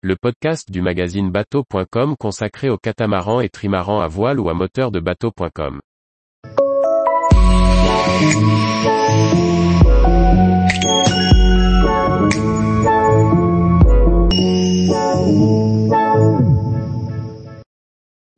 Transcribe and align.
le 0.00 0.14
podcast 0.14 0.70
du 0.70 0.80
magazine 0.80 1.32
bateau.com 1.32 2.14
consacré 2.16 2.70
aux 2.70 2.78
catamarans 2.78 3.40
et 3.40 3.48
trimarans 3.48 4.00
à 4.00 4.06
voile 4.06 4.38
ou 4.38 4.48
à 4.48 4.54
moteur 4.54 4.92
de 4.92 5.00
bateau.com. 5.00 5.80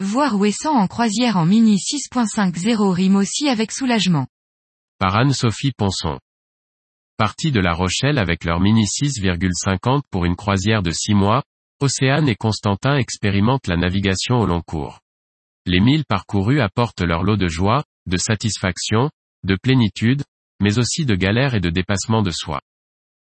Voir 0.01 0.37
Ouessant 0.37 0.75
en 0.75 0.87
croisière 0.87 1.37
en 1.37 1.45
Mini 1.45 1.77
6.50 1.77 2.95
rime 2.95 3.17
aussi 3.17 3.51
avec 3.51 3.71
soulagement. 3.71 4.27
Par 4.99 5.15
Anne-Sophie 5.15 5.73
Ponson. 5.77 6.19
Partis 7.19 7.53
de 7.53 7.61
La 7.61 7.75
Rochelle 7.75 8.17
avec 8.17 8.45
leur 8.45 8.61
Mini 8.61 8.85
6,50 8.85 10.01
pour 10.11 10.25
une 10.25 10.37
croisière 10.37 10.83
de 10.83 10.91
6 10.91 11.13
mois, 11.13 11.43
Océane 11.81 12.29
et 12.29 12.37
Constantin 12.37 12.97
expérimentent 12.97 13.67
la 13.67 13.77
navigation 13.77 14.37
au 14.37 14.47
long 14.47 14.61
cours. 14.61 15.01
Les 15.67 15.81
milles 15.81 16.05
parcourus 16.05 16.61
apportent 16.61 17.01
leur 17.01 17.23
lot 17.23 17.37
de 17.37 17.49
joie, 17.49 17.85
de 18.07 18.17
satisfaction, 18.17 19.11
de 19.45 19.57
plénitude, 19.57 20.23
mais 20.61 20.79
aussi 20.79 21.05
de 21.05 21.15
galères 21.15 21.55
et 21.55 21.61
de 21.61 21.71
dépassement 21.71 22.23
de 22.23 22.31
soi. 22.31 22.61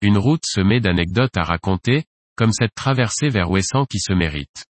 Une 0.02 0.18
route 0.18 0.46
semée 0.46 0.80
d'anecdotes 0.80 1.36
à 1.38 1.44
raconter, 1.44 2.06
comme 2.36 2.52
cette 2.52 2.74
traversée 2.76 3.30
vers 3.30 3.50
Ouessant 3.50 3.86
qui 3.86 4.00
se 4.00 4.14
mérite. 4.14 4.66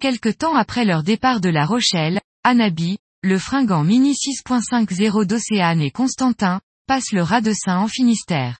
Quelque 0.00 0.28
temps 0.28 0.54
après 0.54 0.84
leur 0.84 1.02
départ 1.02 1.40
de 1.40 1.48
La 1.48 1.66
Rochelle, 1.66 2.20
Anabi, 2.44 2.98
le 3.22 3.38
fringant 3.38 3.82
Mini 3.82 4.12
6.50 4.12 5.24
d'Océane 5.24 5.80
et 5.80 5.90
Constantin, 5.90 6.60
passent 6.86 7.12
le 7.12 7.22
rat 7.22 7.40
de 7.40 7.52
Saint 7.52 7.78
en 7.78 7.88
Finistère. 7.88 8.58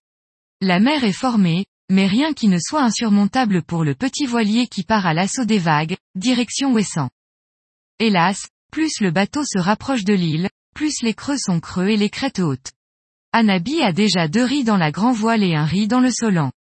La 0.60 0.80
mer 0.80 1.04
est 1.04 1.12
formée, 1.12 1.66
mais 1.90 2.06
rien 2.06 2.32
qui 2.34 2.48
ne 2.48 2.58
soit 2.58 2.82
insurmontable 2.82 3.62
pour 3.62 3.84
le 3.84 3.94
petit 3.94 4.26
voilier 4.26 4.66
qui 4.66 4.82
part 4.82 5.06
à 5.06 5.14
l'assaut 5.14 5.44
des 5.44 5.58
vagues, 5.58 5.96
direction 6.14 6.72
Ouessant. 6.72 7.10
Hélas, 7.98 8.48
plus 8.70 9.00
le 9.00 9.10
bateau 9.10 9.44
se 9.44 9.58
rapproche 9.58 10.04
de 10.04 10.14
l'île, 10.14 10.50
plus 10.74 11.02
les 11.02 11.14
creux 11.14 11.38
sont 11.38 11.60
creux 11.60 11.88
et 11.88 11.96
les 11.96 12.10
crêtes 12.10 12.38
hautes. 12.38 12.72
Anabi 13.32 13.82
a 13.82 13.92
déjà 13.92 14.28
deux 14.28 14.44
riz 14.44 14.64
dans 14.64 14.76
la 14.76 14.90
grand 14.90 15.12
voile 15.12 15.42
et 15.42 15.54
un 15.54 15.64
riz 15.64 15.88
dans 15.88 16.00
le 16.00 16.10
solant. 16.10 16.52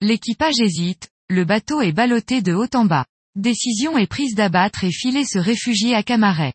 L'équipage 0.00 0.60
hésite, 0.60 1.08
le 1.28 1.44
bateau 1.44 1.80
est 1.80 1.92
ballotté 1.92 2.42
de 2.42 2.52
haut 2.52 2.68
en 2.74 2.84
bas. 2.84 3.06
Décision 3.36 3.96
est 3.98 4.06
prise 4.06 4.34
d'abattre 4.34 4.84
et 4.84 4.92
filer 4.92 5.24
se 5.24 5.38
réfugier 5.38 5.94
à 5.94 6.02
Camaret. 6.02 6.52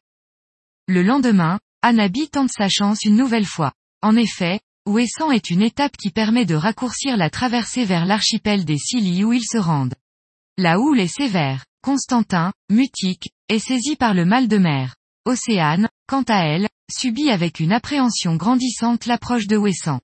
Le 0.87 1.03
lendemain, 1.03 1.59
Anabi 1.81 2.29
tente 2.29 2.51
sa 2.51 2.69
chance 2.69 3.03
une 3.03 3.15
nouvelle 3.15 3.45
fois. 3.45 3.73
En 4.01 4.15
effet, 4.15 4.59
Ouessant 4.89 5.29
est 5.29 5.51
une 5.51 5.61
étape 5.61 5.95
qui 5.97 6.09
permet 6.09 6.47
de 6.47 6.55
raccourcir 6.55 7.15
la 7.15 7.29
traversée 7.29 7.85
vers 7.85 8.05
l'archipel 8.05 8.65
des 8.65 8.79
Scilly 8.79 9.23
où 9.23 9.31
ils 9.31 9.45
se 9.45 9.59
rendent. 9.59 9.93
La 10.57 10.79
houle 10.79 10.99
est 10.99 11.15
sévère. 11.15 11.63
Constantin, 11.83 12.51
mutique, 12.71 13.29
est 13.49 13.59
saisi 13.59 13.95
par 13.95 14.15
le 14.15 14.25
mal 14.25 14.47
de 14.47 14.57
mer. 14.57 14.95
Océane, 15.25 15.89
quant 16.07 16.23
à 16.23 16.39
elle, 16.39 16.67
subit 16.91 17.29
avec 17.29 17.59
une 17.59 17.71
appréhension 17.71 18.35
grandissante 18.35 19.05
l'approche 19.05 19.45
de 19.45 19.57
Ouessant. 19.57 20.01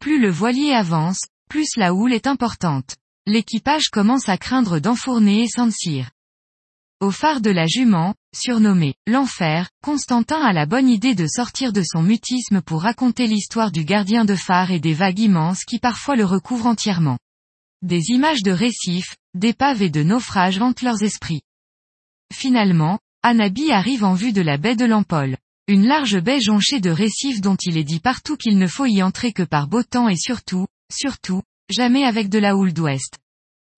Plus 0.00 0.18
le 0.18 0.30
voilier 0.30 0.72
avance, 0.72 1.20
plus 1.50 1.76
la 1.76 1.92
houle 1.92 2.14
est 2.14 2.26
importante. 2.26 2.96
L'équipage 3.26 3.90
commence 3.90 4.30
à 4.30 4.38
craindre 4.38 4.78
d'enfourner 4.78 5.42
et 5.42 5.48
s'encire. 5.48 6.12
Au 7.00 7.10
phare 7.10 7.42
de 7.42 7.50
la 7.50 7.66
jument, 7.66 8.14
surnommé 8.34 8.94
l'enfer, 9.06 9.70
Constantin 9.82 10.40
a 10.40 10.52
la 10.52 10.66
bonne 10.66 10.88
idée 10.88 11.14
de 11.14 11.26
sortir 11.26 11.72
de 11.72 11.82
son 11.82 12.02
mutisme 12.02 12.60
pour 12.60 12.82
raconter 12.82 13.26
l'histoire 13.26 13.72
du 13.72 13.84
gardien 13.84 14.24
de 14.24 14.34
phare 14.34 14.70
et 14.70 14.80
des 14.80 14.94
vagues 14.94 15.20
immenses 15.20 15.64
qui 15.64 15.78
parfois 15.78 16.16
le 16.16 16.24
recouvrent 16.24 16.66
entièrement. 16.66 17.18
Des 17.82 18.10
images 18.10 18.42
de 18.42 18.50
récifs, 18.50 19.16
d'épaves 19.34 19.82
et 19.82 19.90
de 19.90 20.02
naufrages 20.02 20.60
hantent 20.60 20.82
leurs 20.82 21.02
esprits. 21.02 21.42
Finalement, 22.32 22.98
Anabi 23.22 23.72
arrive 23.72 24.04
en 24.04 24.14
vue 24.14 24.32
de 24.32 24.42
la 24.42 24.58
baie 24.58 24.76
de 24.76 24.84
l'Empole. 24.84 25.36
Une 25.66 25.86
large 25.86 26.20
baie 26.20 26.40
jonchée 26.40 26.80
de 26.80 26.90
récifs 26.90 27.40
dont 27.40 27.56
il 27.56 27.78
est 27.78 27.84
dit 27.84 28.00
partout 28.00 28.36
qu'il 28.36 28.58
ne 28.58 28.66
faut 28.66 28.86
y 28.86 29.02
entrer 29.02 29.32
que 29.32 29.42
par 29.42 29.66
beau 29.66 29.82
temps 29.82 30.08
et 30.08 30.16
surtout, 30.16 30.66
surtout, 30.92 31.42
jamais 31.70 32.04
avec 32.04 32.28
de 32.28 32.38
la 32.38 32.54
houle 32.54 32.74
d'ouest. 32.74 33.18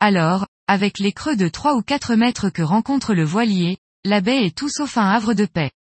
Alors, 0.01 0.47
avec 0.67 0.99
les 0.99 1.13
creux 1.13 1.37
de 1.37 1.49
3 1.49 1.77
ou 1.77 1.83
4 1.83 2.17
mètres 2.17 2.51
que 2.51 2.63
rencontre 2.63 3.15
le 3.15 3.25
voilier, 3.25 3.79
la 4.07 4.21
baie 4.21 4.47
est 4.47 4.57
tout 4.57 4.69
sauf 4.69 4.97
un 4.97 5.11
havre 5.11 5.35
de 5.35 5.47
paix. 5.47 5.73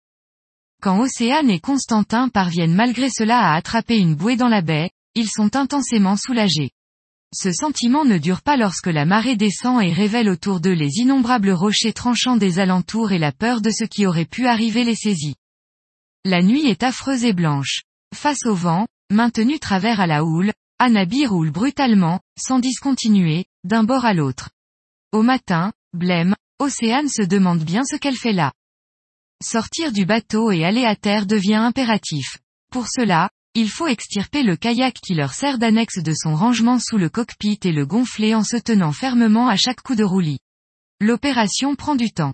Quand 0.82 1.00
Océane 1.00 1.50
et 1.52 1.60
Constantin 1.60 2.28
parviennent 2.28 2.74
malgré 2.74 3.10
cela 3.10 3.40
à 3.40 3.56
attraper 3.56 3.98
une 3.98 4.16
bouée 4.16 4.36
dans 4.36 4.48
la 4.48 4.62
baie, 4.62 4.90
ils 5.14 5.30
sont 5.30 5.56
intensément 5.56 6.18
soulagés. 6.18 6.72
Ce 7.34 7.52
sentiment 7.52 8.04
ne 8.04 8.18
dure 8.18 8.42
pas 8.42 8.58
lorsque 8.58 8.88
la 8.88 9.06
marée 9.06 9.36
descend 9.36 9.82
et 9.82 9.94
révèle 9.94 10.30
autour 10.30 10.60
d'eux 10.60 10.74
les 10.74 10.98
innombrables 10.98 11.52
rochers 11.52 11.94
tranchants 11.94 12.38
des 12.38 12.58
alentours 12.60 13.12
et 13.12 13.20
la 13.20 13.32
peur 13.32 13.62
de 13.62 13.70
ce 13.70 13.84
qui 13.84 14.08
aurait 14.08 14.26
pu 14.26 14.48
arriver 14.48 14.84
les 14.84 14.96
saisit. 14.96 15.36
La 16.24 16.42
nuit 16.42 16.66
est 16.68 16.82
affreuse 16.82 17.26
et 17.26 17.34
blanche. 17.34 17.84
Face 18.16 18.46
au 18.46 18.56
vent, 18.56 18.88
maintenu 19.12 19.60
travers 19.60 20.00
à 20.00 20.08
la 20.08 20.24
houle, 20.24 20.52
Anabi 20.80 21.28
roule 21.28 21.52
brutalement, 21.52 22.22
sans 22.40 22.60
discontinuer, 22.60 23.46
d'un 23.64 23.84
bord 23.84 24.06
à 24.06 24.14
l'autre. 24.14 24.50
Au 25.12 25.22
matin, 25.22 25.72
blême, 25.94 26.36
Océane 26.60 27.10
se 27.10 27.22
demande 27.22 27.64
bien 27.64 27.84
ce 27.84 27.98
qu'elle 27.98 28.16
fait 28.16 28.32
là. 28.32 28.54
Sortir 29.44 29.92
du 29.92 30.06
bateau 30.06 30.52
et 30.52 30.64
aller 30.64 30.86
à 30.86 30.96
terre 30.96 31.26
devient 31.26 31.56
impératif. 31.56 32.38
Pour 32.72 32.88
cela, 32.88 33.30
il 33.56 33.70
faut 33.70 33.88
extirper 33.88 34.42
le 34.42 34.56
kayak 34.56 34.96
qui 34.96 35.16
leur 35.16 35.34
sert 35.34 35.58
d'annexe 35.58 36.00
de 36.02 36.14
son 36.14 36.34
rangement 36.34 36.80
sous 36.80 36.98
le 36.98 37.10
cockpit 37.10 37.60
et 37.64 37.74
le 37.74 37.86
gonfler 37.86 38.36
en 38.36 38.44
se 38.44 38.56
tenant 38.56 38.94
fermement 38.94 39.50
à 39.50 39.58
chaque 39.58 39.82
coup 39.82 39.96
de 39.96 40.04
roulis. 40.04 40.40
L'opération 41.02 41.76
prend 41.76 41.96
du 41.96 42.12
temps. 42.12 42.34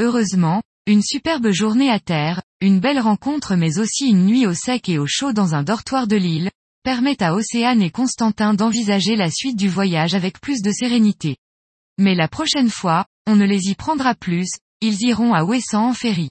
Heureusement, 0.00 0.62
une 0.86 1.02
superbe 1.02 1.50
journée 1.50 1.90
à 1.90 2.00
terre, 2.00 2.42
une 2.60 2.80
belle 2.80 2.98
rencontre 2.98 3.54
mais 3.54 3.78
aussi 3.78 4.08
une 4.08 4.26
nuit 4.26 4.46
au 4.46 4.54
sec 4.54 4.88
et 4.88 4.98
au 4.98 5.06
chaud 5.06 5.32
dans 5.32 5.54
un 5.54 5.62
dortoir 5.62 6.08
de 6.08 6.16
l'île, 6.16 6.50
permet 6.82 7.22
à 7.22 7.34
Océane 7.34 7.82
et 7.82 7.90
Constantin 7.90 8.54
d'envisager 8.54 9.14
la 9.14 9.30
suite 9.30 9.56
du 9.56 9.68
voyage 9.68 10.14
avec 10.14 10.40
plus 10.40 10.62
de 10.62 10.72
sérénité. 10.72 11.36
Mais 11.98 12.14
la 12.14 12.28
prochaine 12.28 12.70
fois, 12.70 13.06
on 13.30 13.36
ne 13.36 13.46
les 13.46 13.68
y 13.68 13.76
prendra 13.76 14.16
plus, 14.16 14.48
ils 14.80 15.02
iront 15.02 15.34
à 15.34 15.44
Ouessant 15.44 15.90
en 15.90 15.94
ferry. 15.94 16.30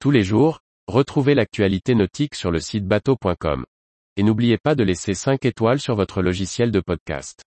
Tous 0.00 0.10
les 0.10 0.22
jours, 0.22 0.60
retrouvez 0.86 1.34
l'actualité 1.34 1.94
nautique 1.94 2.34
sur 2.34 2.50
le 2.50 2.60
site 2.60 2.84
bateau.com. 2.84 3.64
Et 4.18 4.22
n'oubliez 4.22 4.58
pas 4.58 4.74
de 4.74 4.84
laisser 4.84 5.14
5 5.14 5.46
étoiles 5.46 5.80
sur 5.80 5.94
votre 5.94 6.20
logiciel 6.20 6.70
de 6.70 6.80
podcast. 6.80 7.47